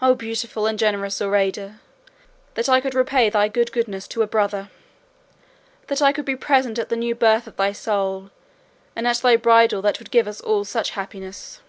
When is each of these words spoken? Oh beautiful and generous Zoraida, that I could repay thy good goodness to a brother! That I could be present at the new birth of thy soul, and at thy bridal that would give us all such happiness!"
Oh 0.00 0.14
beautiful 0.14 0.68
and 0.68 0.78
generous 0.78 1.16
Zoraida, 1.16 1.80
that 2.54 2.68
I 2.68 2.80
could 2.80 2.94
repay 2.94 3.28
thy 3.28 3.48
good 3.48 3.72
goodness 3.72 4.06
to 4.06 4.22
a 4.22 4.26
brother! 4.28 4.70
That 5.88 6.00
I 6.00 6.12
could 6.12 6.24
be 6.24 6.36
present 6.36 6.78
at 6.78 6.90
the 6.90 6.96
new 6.96 7.16
birth 7.16 7.48
of 7.48 7.56
thy 7.56 7.72
soul, 7.72 8.30
and 8.94 9.04
at 9.04 9.16
thy 9.16 9.34
bridal 9.34 9.82
that 9.82 9.98
would 9.98 10.12
give 10.12 10.28
us 10.28 10.40
all 10.40 10.64
such 10.64 10.90
happiness!" 10.90 11.60